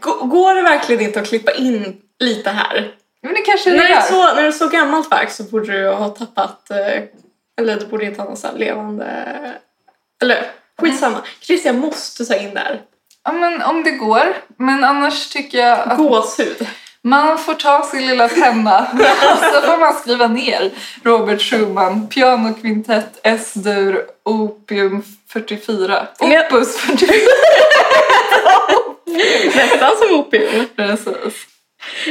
[0.00, 2.94] gå- går det verkligen inte att klippa in lite här?
[3.22, 5.42] Men det kanske det När det, är så, när det är så gammalt verk så
[5.42, 6.70] borde du ha tappat...
[6.70, 7.02] eh,
[7.60, 9.06] Eller du borde inte ha någon levande...
[10.22, 11.18] Eller skitsamma.
[11.40, 12.80] Christian måste ta in där.
[13.24, 14.36] Ja, men om det går.
[14.56, 16.66] Men annars tycker jag att Gåshud.
[17.02, 18.78] Man får ta sin lilla penna
[19.32, 20.70] och så får man skriva ner
[21.04, 26.06] Robert Schumann, pianokvintett, S-dur, opium 44.
[26.20, 27.18] Men jag- Opus 44.
[29.56, 30.66] Nästan som opium.
[30.76, 31.46] Precis.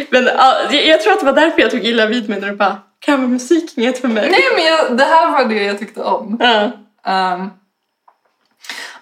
[0.10, 2.50] Men ja, jag, jag tror att det var därför jag tog illa vid mig när
[2.50, 4.30] du bara kammarmusik är inget för mig.
[4.30, 6.38] Nej men jag, det här var det jag tyckte om.
[6.40, 6.72] Ja.
[7.12, 7.50] Ehm,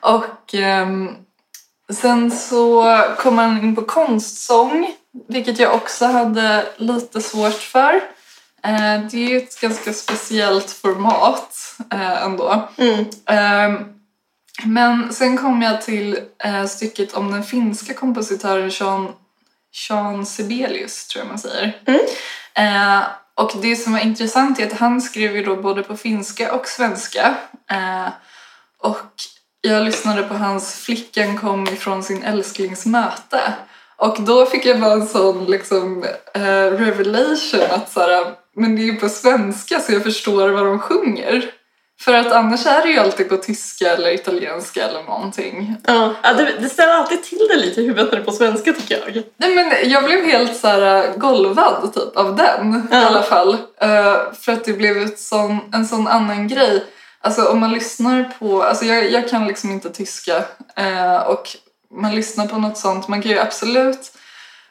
[0.07, 1.15] och ehm,
[1.89, 4.95] sen så kom man in på konstsång,
[5.27, 7.93] vilket jag också hade lite svårt för.
[8.63, 12.67] Eh, det är ju ett ganska speciellt format eh, ändå.
[12.77, 13.05] Mm.
[13.25, 13.77] Ehm,
[14.65, 19.13] men sen kom jag till eh, stycket om den finska kompositören Jean,
[19.89, 21.81] Jean Sibelius, tror jag man säger.
[21.85, 22.01] Mm.
[22.53, 23.03] Eh,
[23.35, 26.67] och det som var intressant är att han skrev ju då både på finska och
[26.67, 27.35] svenska.
[27.71, 28.07] Eh,
[28.77, 29.11] och
[29.61, 33.53] jag lyssnade på hans Flickan kom ifrån sin älsklings möte.
[33.97, 36.41] Och då fick jag bara en sån liksom, eh,
[36.71, 40.79] revelation att så här, men det är ju på svenska så jag förstår vad de
[40.79, 41.51] sjunger.
[42.01, 45.75] För att annars är det ju alltid på tyska eller italienska eller någonting.
[45.87, 48.73] Ja, det, det ställer alltid till det lite i huvudet när det är på svenska
[48.73, 49.23] tycker jag.
[49.37, 53.01] Nej men jag blev helt så här äh, golvad typ av den Ja.
[53.01, 53.57] i alla fall.
[53.81, 56.83] Eh, för att det blev ett sån, en sån annan grej.
[57.27, 60.43] Alltså om man lyssnar på, alltså jag, jag kan liksom inte tyska
[60.75, 61.47] eh, och
[61.91, 64.11] man lyssnar på något sånt, man kan ju absolut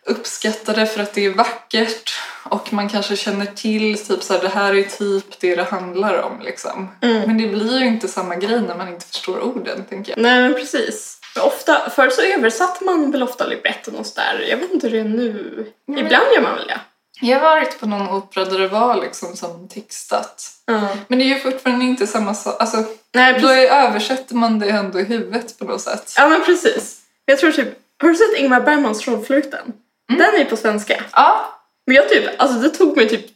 [0.07, 2.15] uppskatta det för att det är vackert
[2.45, 6.23] och man kanske känner till typ så här, det här är typ det det handlar
[6.23, 6.89] om liksom.
[7.03, 7.23] Mm.
[7.27, 10.23] Men det blir ju inte samma grej när man inte förstår orden tänker jag.
[10.23, 11.19] Nej men precis.
[11.41, 14.47] Ofta, förr så översatte man väl ofta libretton och sådär.
[14.51, 15.67] Jag vet inte hur det är nu.
[15.87, 16.81] men- Ibland gör man väl det.
[17.21, 20.51] Jag har varit på någon opera där det var liksom som textat.
[20.67, 20.89] Ja.
[21.09, 22.57] Men det är ju fortfarande inte samma sak.
[22.61, 23.71] Alltså, Nej, då precis.
[23.71, 26.15] är, översätter man det ändå i huvudet på något sätt.
[26.17, 27.01] Ja men precis.
[27.25, 27.69] Jag tror typ,
[28.03, 29.73] har du sett Ingmar Bergmans Trollflöjten?
[30.09, 31.03] Den är ju på svenska.
[31.13, 31.53] Ja.
[31.87, 33.27] Men jag typ, alltså det tog mig typ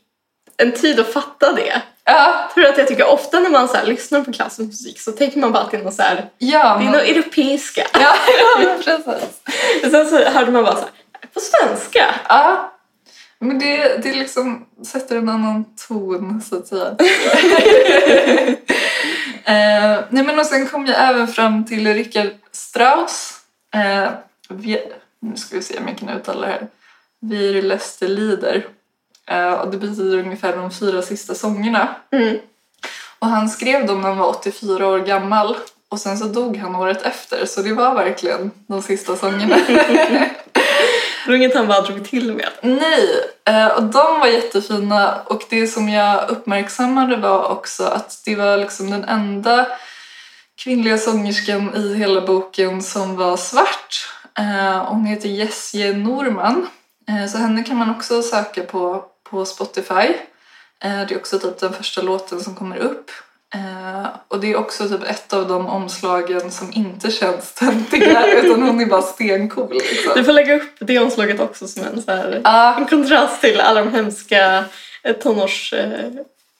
[0.56, 1.82] en tid att fatta det.
[2.04, 2.50] Ja.
[2.54, 5.52] För att jag tycker ofta när man så lyssnar på klassisk musik så tänker man
[5.52, 7.86] bara är något så här, Ja, det är något europeiska.
[7.92, 8.14] ja,
[8.62, 9.04] ja, precis.
[9.84, 10.90] Och sen så hörde man bara så här,
[11.34, 12.14] på svenska.
[12.28, 12.69] Ja.
[13.42, 16.86] Men det, det liksom sätter en annan ton så att säga.
[19.44, 23.40] eh, nej men och sen kom jag även fram till Richard Strauss.
[23.74, 24.10] Eh,
[24.48, 24.82] vi,
[25.20, 26.66] nu ska vi se om jag kan uttala det här.
[27.20, 28.66] Wir läste Lieder.
[29.26, 31.94] Eh, och det betyder ungefär de fyra sista sångerna.
[32.10, 32.38] Mm.
[33.18, 35.56] Och han skrev dem när han var 84 år gammal.
[35.88, 37.46] Och sen så dog han året efter.
[37.46, 39.56] Så det var verkligen de sista sångerna.
[41.24, 42.48] Det var inget han bara drog till med.
[42.62, 43.08] Nej,
[43.44, 48.56] eh, och de var jättefina och det som jag uppmärksammade var också att det var
[48.56, 49.66] liksom den enda
[50.58, 54.08] kvinnliga sångerskan i hela boken som var svart.
[54.38, 56.66] Eh, hon heter Jessie Norman,
[57.08, 60.14] eh, så henne kan man också söka på, på Spotify.
[60.82, 63.10] Det är också typ den första låten som kommer upp.
[63.54, 68.62] Eh, och det är också typ ett av de omslagen som inte känns töntiga utan
[68.62, 69.72] hon är bara stencool.
[69.72, 70.12] Liksom.
[70.14, 72.76] Du får lägga upp det omslaget också som en, så här, Ja.
[72.76, 74.64] en kontrast till alla de hemska
[75.02, 75.72] eh, tonårs...
[75.72, 76.10] Eh,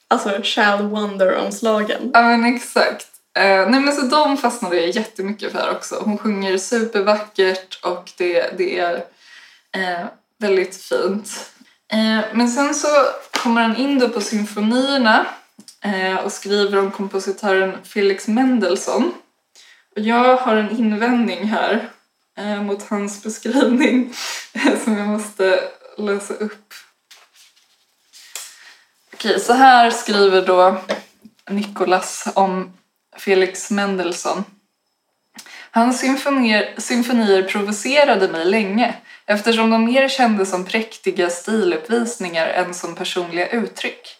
[0.07, 2.11] alltså child wonder-omslagen.
[2.13, 3.07] Ja men exakt.
[3.37, 5.95] Eh, nej men så de fastnade jag jättemycket för också.
[6.05, 9.03] Hon sjunger supervackert och det, det är
[10.39, 11.51] väldigt fint.
[12.33, 12.87] Men sen så
[13.31, 15.25] kommer han in då på symfonierna
[15.83, 19.13] Eh, och skriver om kompositören Felix Mendelssohn.
[19.95, 21.89] Och jag har en invändning här
[22.37, 24.13] eh, mot hans beskrivning
[24.53, 25.63] eh, som jag måste
[25.97, 26.73] läsa upp.
[29.13, 30.77] Okej, så här skriver då
[31.49, 32.73] Nicolas om
[33.17, 34.43] Felix Mendelssohn.
[35.71, 42.95] Hans symfonier, symfonier provocerade mig länge eftersom de mer kändes som präktiga stiluppvisningar än som
[42.95, 44.17] personliga uttryck.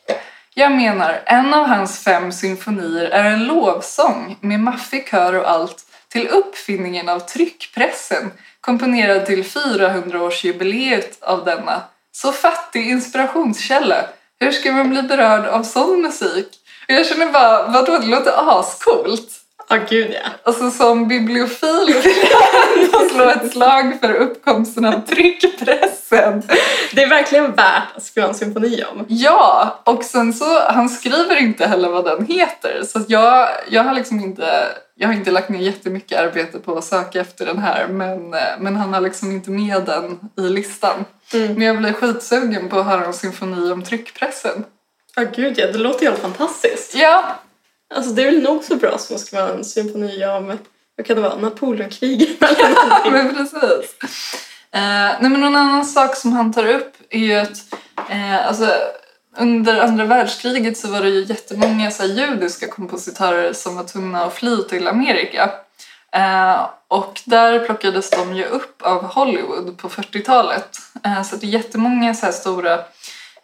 [0.54, 5.86] Jag menar, en av hans fem symfonier är en lovsång med maffig kör och allt
[6.08, 11.82] till uppfinningen av tryckpressen komponerad till 400-årsjubileet av denna.
[12.12, 14.06] Så fattig inspirationskälla.
[14.40, 16.48] Hur ska man bli berörd av sån musik?
[16.88, 19.30] Och jag känner bara, vadå, det låter ascoolt.
[19.70, 20.30] Ja, gud ja.
[20.44, 26.44] Alltså som bibliofil vill jag ändå slå ett slag för uppkomsten av tryckpressen.
[26.94, 29.06] Det är verkligen värt att skriva en symfoni om.
[29.08, 32.84] Ja, och sen så, han skriver inte heller vad den heter.
[32.88, 36.84] Så jag, jag har liksom inte, jag har inte lagt ner jättemycket arbete på att
[36.84, 37.88] söka efter den här.
[37.88, 41.06] Men, men han har liksom inte med den i listan.
[41.34, 41.54] Mm.
[41.54, 44.64] Men jag blir skitsugen på att höra en symfoni om tryckpressen.
[45.16, 45.68] Ja, gud ja.
[45.68, 46.96] Det låter ju helt fantastiskt.
[46.96, 47.24] Ja,
[47.94, 50.58] Alltså det är väl nog så bra som att skriva en symfoni om,
[51.02, 53.12] vad kan det vara, Napoleonkriget eller någonting.
[53.14, 53.96] men precis.
[54.74, 57.58] Eh, nej, men någon annan sak som han tar upp är ju att
[58.10, 58.74] eh, alltså,
[59.38, 64.24] under andra världskriget så var det ju jättemånga så här, judiska kompositörer som var tvungna
[64.26, 65.52] att fly till Amerika.
[66.14, 70.78] Eh, och där plockades de ju upp av Hollywood på 40-talet.
[71.06, 72.80] Eh, så det är jättemånga så här stora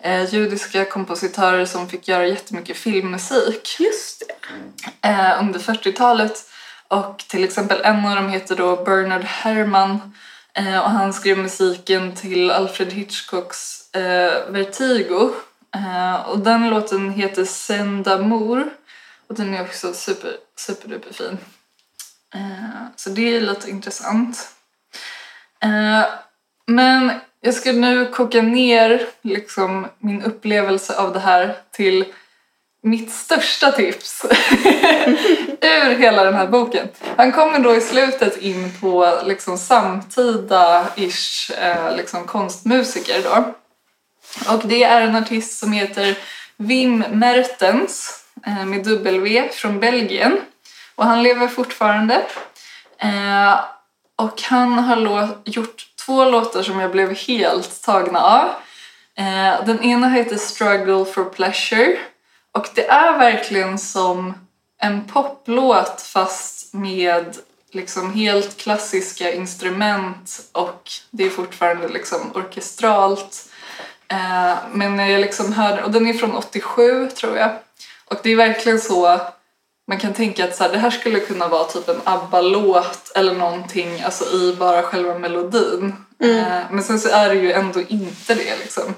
[0.01, 5.07] eh, judiska kompositörer som fick göra jättemycket filmmusik Just det.
[5.09, 6.43] eh, under 40-talet.
[6.87, 10.13] Och till exempel en av dem heter då Bernard Herrmann
[10.53, 15.31] eh, och han skrev musiken till Alfred Hitchcocks eh, Vertigo.
[15.75, 18.69] Eh, och den låten heter Send Amour
[19.27, 21.37] och den är också super, superduper fin.
[22.33, 24.49] Eh, så det är lite intressant.
[25.63, 26.05] Eh,
[26.65, 32.05] men jag ska nu koka ner liksom, min upplevelse av det här till
[32.89, 34.25] mitt största tips
[35.61, 36.87] ur hela den här boken.
[37.15, 43.53] Han kommer då i slutet in på liksom samtida-ish eh, liksom konstmusiker då.
[44.53, 46.17] Och det är en artist som heter
[46.57, 50.37] Wim Mertens eh, med W från Belgien.
[50.95, 52.15] Och han lever fortfarande.
[52.99, 53.59] Eh,
[54.15, 58.49] och han har gjort två låtar som jag blev helt tagna av.
[59.65, 61.97] Den ena heter Struggle for Pleasure.
[62.57, 64.33] Och det är verkligen som
[64.81, 67.37] en poplåt fast med
[67.71, 73.49] liksom helt klassiska instrument och det är fortfarande liksom orkestralt.
[74.07, 77.51] Eh, men när jag liksom hör, och den är från 87 tror jag.
[78.05, 79.19] Och det är verkligen så
[79.87, 83.33] man kan tänka att så här, det här skulle kunna vara typ en ABBA-låt eller
[83.33, 85.95] någonting alltså i bara själva melodin.
[86.23, 88.95] Eh, men sen så är det ju ändå inte det liksom.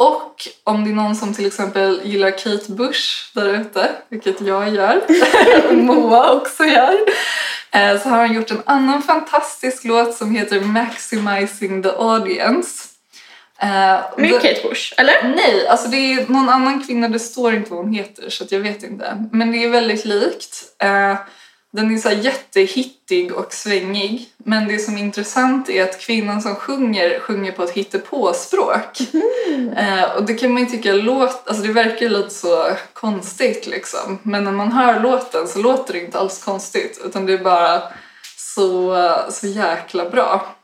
[0.00, 4.40] Eh, och om det är någon som till exempel gillar Kate Bush där ute, vilket
[4.40, 5.00] jag gör,
[5.68, 6.98] och Moa också gör,
[7.70, 12.88] eh, så har han gjort en annan fantastisk låt som heter Maximizing the Audience.
[13.62, 15.34] Eh, Med Kate Bush, eller?
[15.36, 18.60] Nej, alltså det är någon annan kvinna, det står inte vad hon heter så jag
[18.60, 19.24] vet inte.
[19.32, 20.64] Men det är väldigt likt.
[21.72, 24.28] Den är så jättehittig och svängig.
[24.36, 29.00] Men det som är intressant är att kvinnan som sjunger sjunger på ett hittepåspråk.
[29.76, 34.18] Eh, och det kan man ju tycka låt, alltså det verkar lite så konstigt liksom.
[34.22, 37.82] Men när man hör låten så låter det inte alls konstigt utan det är bara
[38.36, 38.96] så,
[39.30, 40.56] så jäkla bra.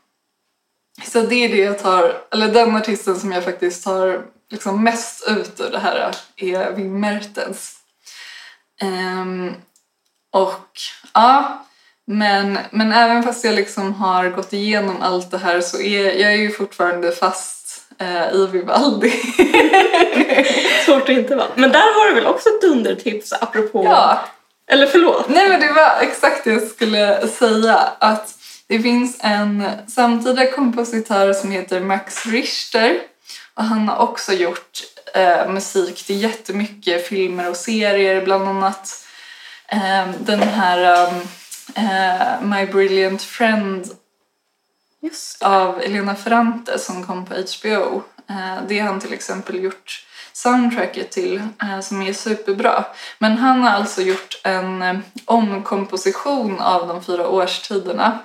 [1.03, 5.27] Så det är det jag tar, eller den artisten som jag faktiskt tar liksom mest
[5.27, 7.75] ut ur det här är Wim Mertens.
[8.81, 9.53] Ehm,
[10.37, 10.79] och
[11.13, 11.65] ja,
[12.07, 16.33] men, men även fast jag liksom har gått igenom allt det här så är jag
[16.33, 19.09] är ju fortfarande fast eh, i Vivaldi.
[20.85, 21.47] Svårt att inte vara.
[21.55, 23.83] Men där har du väl också ett dundertips apropå...
[23.85, 24.19] ja,
[24.67, 25.29] Eller förlåt.
[25.29, 27.75] Nej men det var exakt det jag skulle säga.
[27.99, 32.99] Att det finns en samtida kompositör som heter Max Richter.
[33.53, 34.83] Och han har också gjort
[35.13, 38.25] eh, musik till jättemycket filmer och serier.
[38.25, 39.06] Bland annat
[40.19, 41.21] den här um,
[41.75, 43.85] eh, My Brilliant Friend
[45.41, 48.03] av Elena Ferrante som kom på HBO.
[48.29, 52.85] Eh, Det har han till exempel gjort soundtracket till eh, som är superbra.
[53.19, 58.19] Men han har alltså gjort en omkomposition av de fyra årstiderna.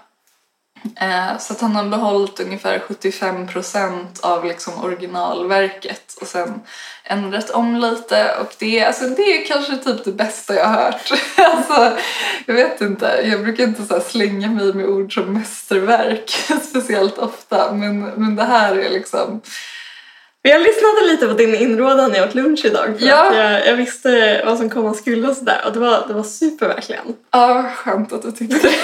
[1.00, 6.60] Eh, Så att han har behållit ungefär 75% av liksom originalverket och sen
[7.04, 8.36] ändrat om lite.
[8.40, 11.12] Och det, alltså det är kanske typ det bästa jag har hört.
[11.36, 11.98] alltså,
[12.46, 16.30] jag vet inte, jag brukar inte så här slänga mig med ord som mästerverk
[16.62, 17.72] speciellt ofta.
[17.72, 19.40] Men, men det här är liksom
[20.44, 23.28] jag lyssnade lite på din inrådan när jag åt lunch idag för Ja.
[23.30, 26.22] att jag, jag visste vad som komma skulle och sådär och det var, det var
[26.22, 27.04] super verkligen.
[27.30, 28.74] Ja, skönt att du tyckte det.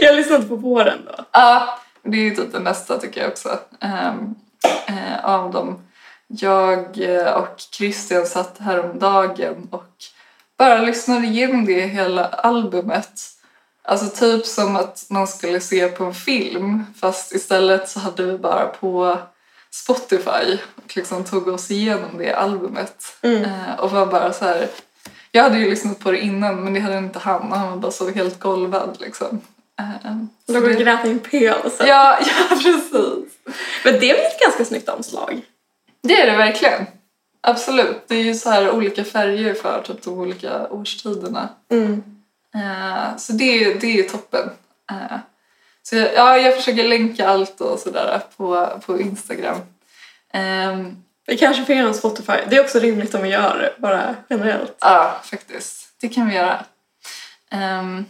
[0.00, 1.24] Jag lyssnade på våren då.
[1.32, 3.58] Ja, det är ju typ det mesta tycker jag också.
[3.80, 4.34] ehm,
[4.86, 5.78] eh, av dem.
[6.26, 9.86] Jag eh, och Christian satt häromdagen och
[10.58, 13.20] bara lyssnade igenom det hela albumet.
[13.82, 18.38] Alltså typ som att man skulle se på en film fast istället så hade vi
[18.38, 19.18] bara på
[19.74, 23.16] Spotify och liksom tog oss igenom det albumet.
[23.22, 24.68] Eh, och var bara så här.
[25.30, 27.76] Jag hade ju lyssnat på det innan men det hade inte han och han var
[27.76, 29.40] bara så helt golvad liksom.
[29.80, 30.16] Eh,
[30.48, 31.70] Låg och det- grät i en pöl.
[31.70, 31.84] Så.
[31.86, 33.32] Ja, ja precis.
[33.84, 35.40] Men det är väl ett ganska snyggt omslag?
[36.02, 36.86] Det är det verkligen.
[37.40, 38.04] Absolut.
[38.08, 41.48] Det är ju så här olika färger för typ de olika årstiderna.
[41.70, 42.02] Mm.
[42.54, 44.50] Eh, så det, är- det är toppen.
[44.90, 45.18] Eh,
[45.88, 49.58] så jag, ja, jag försöker länka allt och sådär på, på Instagram.
[50.32, 52.32] Ehm, Vi kanske får en Spotify.
[52.48, 54.76] Det är också rimligt om vi gör det, bara generellt.
[54.80, 55.88] Ja, faktiskt.
[56.00, 56.64] Det kan vi göra.
[57.50, 58.04] Ehm,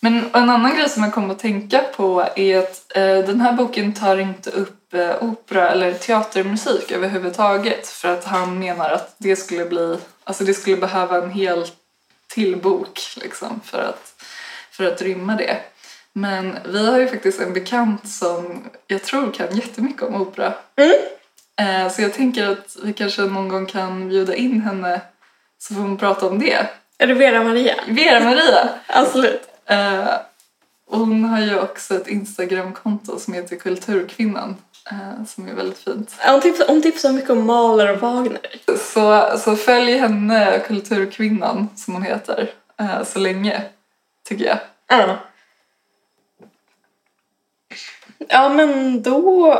[0.00, 3.52] men en annan grej som jag kom att tänka på är att eh, den här
[3.52, 9.36] boken tar inte upp eh, opera eller teatermusik överhuvudtaget för att han menar att det
[9.36, 11.66] skulle bli, alltså det skulle behöva en hel
[12.28, 14.14] till bok liksom för att,
[14.70, 15.56] för att rymma det.
[16.16, 20.54] Men vi har ju faktiskt en bekant som jag tror kan jättemycket om opera.
[21.60, 25.00] Eh, Så jag tänker att vi kanske någon gång kan bjuda in henne
[25.58, 26.66] så får hon prata om det.
[26.98, 27.74] Är det Vera Maria?
[27.88, 28.68] Vera-Maria!
[28.86, 29.42] Absolut.
[29.66, 30.08] Eh,
[30.90, 34.56] och hon har ju också ett Instagramkonto som heter Kulturkvinnan
[34.90, 36.14] eh, som är väldigt fint.
[36.26, 38.40] Hon tipsar, hon tipsar mycket om Mahler och Wagner.
[38.78, 42.50] Så, så följ henne, Kulturkvinnan som hon heter,
[43.06, 43.62] så länge
[44.28, 44.58] tycker jag.
[44.88, 45.16] Ja.
[48.28, 49.58] Ja, men då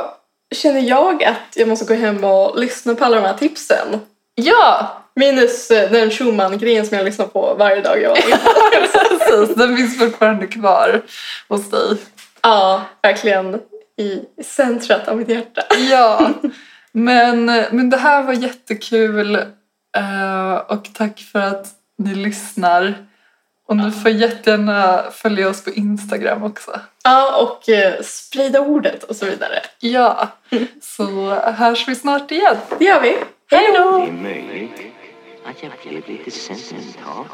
[0.55, 4.01] känner jag att jag måste gå hem och lyssna på alla de här tipsen.
[4.35, 5.01] Ja!
[5.17, 8.17] Minus eh, den Schumann-grejen som jag lyssnar på varje dag jag
[9.09, 11.03] Precis, den finns fortfarande kvar
[11.49, 11.97] hos dig.
[12.43, 13.61] Ja, verkligen
[13.99, 15.63] i centrat av mitt hjärta.
[15.91, 16.31] Ja,
[16.97, 19.35] Men, men det här var jättekul
[19.97, 21.67] eh, och tack för att
[21.99, 22.95] ni lyssnar.
[23.67, 26.81] Och ni får jättegärna följa oss på Instagram också.
[27.05, 29.63] Ja, och eh, sprida ordet och så vidare.
[29.81, 30.29] Ja,
[30.83, 32.57] så hörs vi snart igen.
[32.79, 33.17] Det gör vi.
[33.51, 33.99] Hej då!
[33.99, 34.81] Det är möjligt
[35.47, 37.25] att jag blev lite sentimental.